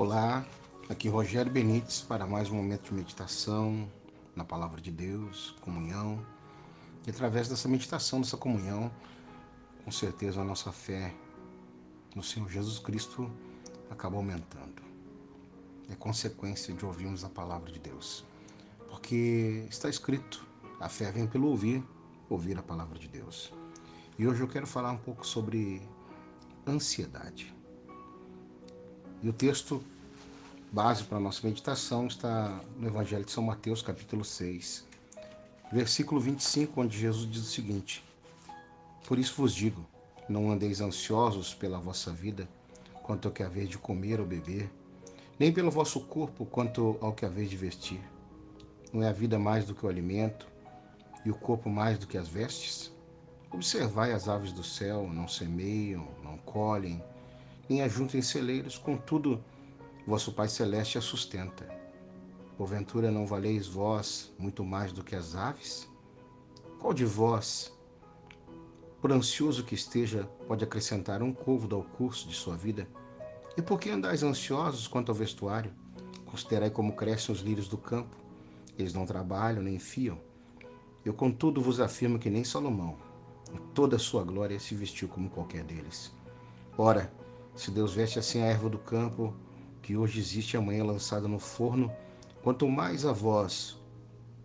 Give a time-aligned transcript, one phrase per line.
[0.00, 0.46] Olá,
[0.88, 3.90] aqui Rogério Benites para mais um momento de meditação
[4.36, 6.24] na Palavra de Deus, comunhão.
[7.04, 8.92] E através dessa meditação, dessa comunhão,
[9.84, 11.12] com certeza a nossa fé
[12.14, 13.28] no Senhor Jesus Cristo
[13.90, 14.80] acaba aumentando.
[15.90, 18.24] É consequência de ouvirmos a Palavra de Deus.
[18.88, 20.46] Porque está escrito,
[20.78, 21.82] a fé vem pelo ouvir,
[22.30, 23.52] ouvir a Palavra de Deus.
[24.16, 25.82] E hoje eu quero falar um pouco sobre
[26.68, 27.57] ansiedade.
[29.20, 29.82] E o texto
[30.70, 34.86] base para a nossa meditação está no Evangelho de São Mateus, capítulo 6,
[35.72, 38.04] versículo 25, onde Jesus diz o seguinte:
[39.08, 39.84] Por isso vos digo,
[40.28, 42.48] não andeis ansiosos pela vossa vida,
[43.02, 44.70] quanto ao que haver de comer ou beber,
[45.36, 48.00] nem pelo vosso corpo, quanto ao que haver de vestir.
[48.92, 50.46] Não é a vida mais do que o alimento,
[51.24, 52.92] e o corpo mais do que as vestes?
[53.50, 57.02] Observai as aves do céu, não semeiam, não colhem,
[57.68, 59.42] nem ajuntem celeiros, contudo,
[60.06, 61.68] vosso Pai Celeste a sustenta.
[62.56, 65.88] Porventura não valeis vós muito mais do que as aves?
[66.78, 67.72] Qual de vós,
[69.00, 72.88] por ansioso que esteja, pode acrescentar um côvado ao curso de sua vida?
[73.56, 75.72] E por que andais ansiosos quanto ao vestuário?
[76.24, 78.16] Considerai como crescem os lírios do campo.
[78.78, 80.18] Eles não trabalham nem fiam.
[81.04, 82.96] Eu, contudo, vos afirmo que nem Salomão,
[83.52, 86.12] em toda a sua glória, se vestiu como qualquer deles.
[86.76, 87.12] Ora,
[87.58, 89.34] se Deus veste assim a erva do campo,
[89.82, 91.90] que hoje existe e amanhã lançada no forno,
[92.40, 93.76] quanto mais a vós,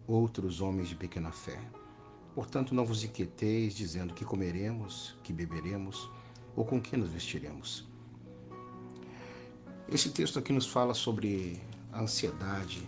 [0.07, 1.59] outros homens de pequena fé.
[2.33, 6.09] Portanto, não vos inquieteis dizendo que comeremos, que beberemos
[6.55, 7.87] ou com que nos vestiremos.
[9.87, 12.81] Esse texto aqui nos fala sobre a ansiedade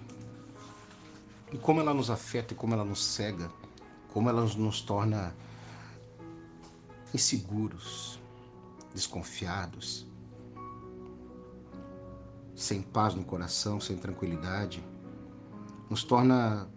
[1.53, 3.52] e como ela nos afeta e como ela nos cega,
[4.12, 5.36] como ela nos torna
[7.14, 8.20] inseguros,
[8.92, 10.08] desconfiados,
[12.56, 14.84] sem paz no coração, sem tranquilidade,
[15.90, 16.68] nos torna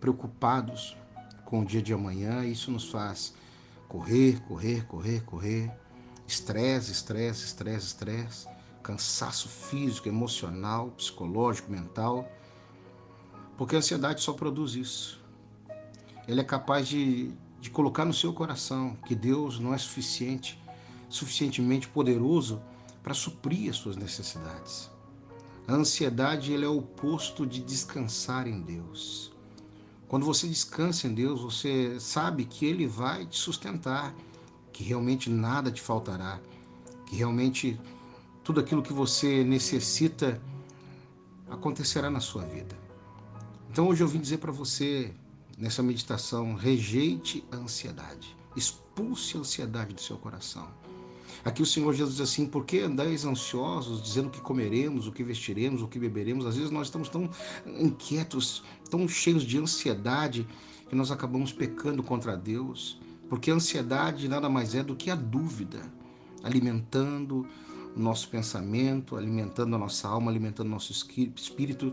[0.00, 0.96] preocupados
[1.44, 3.34] com o dia de amanhã e isso nos faz
[3.88, 5.72] correr, correr, correr, correr,
[6.26, 8.48] estresse, estresse, estresse, estresse,
[8.82, 12.28] cansaço físico, emocional, psicológico, mental,
[13.56, 15.22] porque a ansiedade só produz isso.
[16.26, 20.62] Ele é capaz de, de colocar no seu coração que Deus não é suficiente,
[21.08, 22.60] suficientemente poderoso
[23.02, 24.90] para suprir as suas necessidades.
[25.68, 29.30] A ansiedade ele é o oposto de descansar em Deus.
[30.08, 34.14] Quando você descansa em Deus, você sabe que Ele vai te sustentar,
[34.72, 36.40] que realmente nada te faltará,
[37.04, 37.78] que realmente
[38.42, 40.40] tudo aquilo que você necessita
[41.50, 42.74] acontecerá na sua vida.
[43.70, 45.12] Então hoje eu vim dizer para você,
[45.58, 50.66] nessa meditação, rejeite a ansiedade, expulse a ansiedade do seu coração.
[51.44, 55.12] Aqui o Senhor Jesus diz assim: por que andais ansiosos, dizendo o que comeremos, o
[55.12, 56.46] que vestiremos, o que beberemos?
[56.46, 57.30] Às vezes nós estamos tão
[57.66, 60.46] inquietos, tão cheios de ansiedade,
[60.88, 65.14] que nós acabamos pecando contra Deus, porque a ansiedade nada mais é do que a
[65.14, 65.80] dúvida,
[66.42, 67.46] alimentando
[67.94, 71.92] o nosso pensamento, alimentando a nossa alma, alimentando o nosso espírito,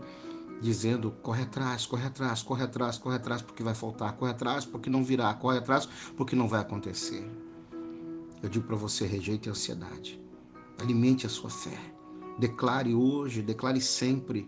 [0.60, 4.90] dizendo: corre atrás, corre atrás, corre atrás, corre atrás, porque vai faltar, corre atrás, porque
[4.90, 7.28] não virá, corre atrás, porque não vai acontecer.
[8.42, 10.20] Eu digo para você: rejeite a ansiedade.
[10.78, 11.78] Alimente a sua fé.
[12.38, 14.46] Declare hoje, declare sempre: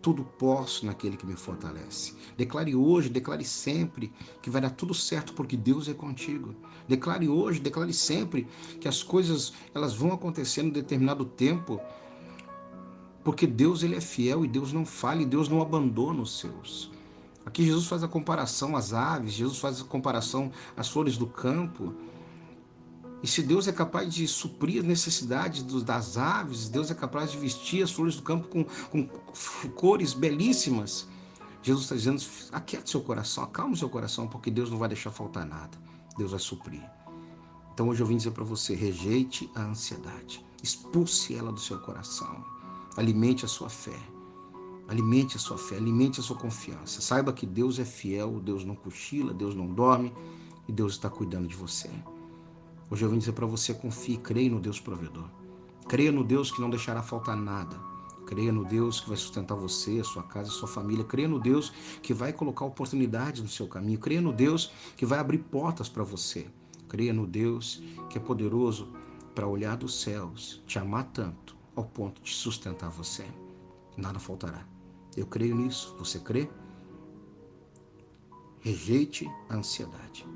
[0.00, 2.14] tudo posso naquele que me fortalece.
[2.36, 6.54] Declare hoje, declare sempre que vai dar tudo certo porque Deus é contigo.
[6.86, 8.46] Declare hoje, declare sempre
[8.80, 11.80] que as coisas elas vão acontecer em determinado tempo,
[13.24, 16.90] porque Deus ele é fiel e Deus não falha e Deus não abandona os seus.
[17.44, 21.94] Aqui Jesus faz a comparação às aves, Jesus faz a comparação às flores do campo.
[23.22, 27.38] E se Deus é capaz de suprir as necessidades das aves, Deus é capaz de
[27.38, 29.08] vestir as flores do campo com, com
[29.74, 31.06] cores belíssimas,
[31.62, 35.44] Jesus está dizendo: aquiete seu coração, acalme seu coração, porque Deus não vai deixar faltar
[35.44, 35.76] nada.
[36.16, 36.82] Deus vai suprir.
[37.74, 42.44] Então hoje eu vim dizer para você: rejeite a ansiedade, expulse ela do seu coração,
[42.96, 43.98] alimente a sua fé.
[44.88, 47.02] Alimente a sua fé, alimente a sua confiança.
[47.02, 50.10] Saiba que Deus é fiel, Deus não cochila, Deus não dorme
[50.66, 51.90] e Deus está cuidando de você.
[52.90, 55.28] Hoje eu vim dizer para você: confie, creia no Deus provedor.
[55.86, 57.76] Creia no Deus que não deixará faltar nada.
[58.26, 61.04] Creia no Deus que vai sustentar você, a sua casa, a sua família.
[61.04, 63.98] Creia no Deus que vai colocar oportunidades no seu caminho.
[63.98, 66.46] Creia no Deus que vai abrir portas para você.
[66.88, 68.92] Creia no Deus que é poderoso
[69.34, 73.24] para olhar dos céus, te amar tanto, ao ponto de sustentar você.
[73.96, 74.66] Nada faltará.
[75.16, 75.94] Eu creio nisso.
[75.98, 76.48] Você crê?
[78.60, 80.26] Rejeite a ansiedade.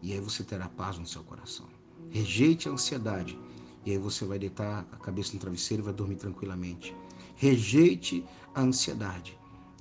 [0.00, 1.73] E aí você terá paz no seu coração.
[2.10, 3.38] Rejeite a ansiedade.
[3.84, 6.94] E aí você vai deitar a cabeça no travesseiro e vai dormir tranquilamente.
[7.36, 8.24] Rejeite
[8.54, 9.38] a ansiedade.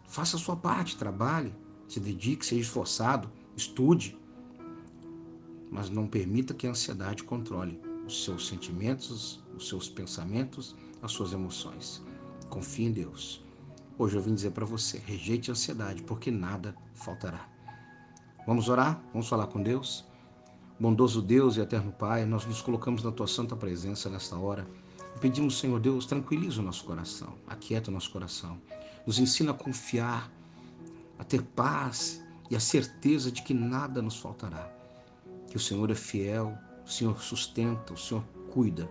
[0.07, 1.53] Faça a sua parte, trabalhe,
[1.87, 4.17] se dedique, seja esforçado, estude.
[5.71, 11.33] Mas não permita que a ansiedade controle os seus sentimentos, os seus pensamentos, as suas
[11.33, 12.03] emoções.
[12.49, 13.43] Confie em Deus.
[13.97, 17.49] Hoje eu vim dizer para você: rejeite a ansiedade, porque nada faltará.
[18.45, 19.01] Vamos orar?
[19.13, 20.05] Vamos falar com Deus?
[20.79, 24.67] Bondoso Deus e eterno Pai, nós nos colocamos na tua santa presença nesta hora.
[25.15, 28.59] E pedimos, Senhor Deus, tranquiliza o nosso coração, aquieta o nosso coração.
[29.05, 30.31] Nos ensina a confiar,
[31.19, 34.67] a ter paz e a certeza de que nada nos faltará.
[35.47, 38.89] Que o Senhor é fiel, o Senhor sustenta, o Senhor cuida,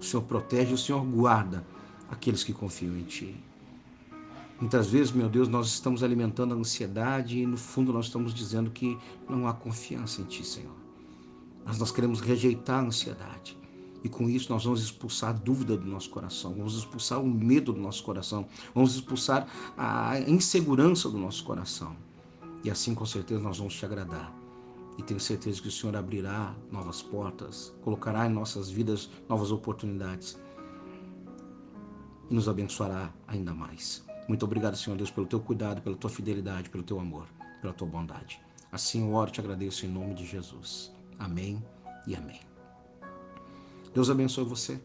[0.00, 1.66] o Senhor protege, o Senhor guarda
[2.08, 3.36] aqueles que confiam em Ti.
[4.60, 8.70] Muitas vezes, meu Deus, nós estamos alimentando a ansiedade e no fundo nós estamos dizendo
[8.70, 8.96] que
[9.28, 10.79] não há confiança em Ti, Senhor.
[11.64, 13.58] Mas nós queremos rejeitar a ansiedade.
[14.02, 17.72] E com isso nós vamos expulsar a dúvida do nosso coração, vamos expulsar o medo
[17.72, 19.46] do nosso coração, vamos expulsar
[19.76, 21.94] a insegurança do nosso coração.
[22.64, 24.34] E assim, com certeza, nós vamos te agradar.
[24.98, 30.38] E tenho certeza que o Senhor abrirá novas portas, colocará em nossas vidas novas oportunidades
[32.30, 34.04] e nos abençoará ainda mais.
[34.28, 37.26] Muito obrigado, Senhor Deus, pelo teu cuidado, pela tua fidelidade, pelo teu amor,
[37.60, 38.40] pela tua bondade.
[38.70, 40.92] Assim eu oro e te agradeço em nome de Jesus.
[41.20, 41.62] Amém
[42.06, 42.40] e amém.
[43.94, 44.80] Deus abençoe você.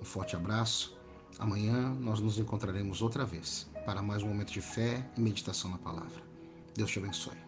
[0.00, 0.98] Um forte abraço.
[1.38, 5.78] Amanhã nós nos encontraremos outra vez para mais um momento de fé e meditação na
[5.78, 6.22] palavra.
[6.74, 7.45] Deus te abençoe.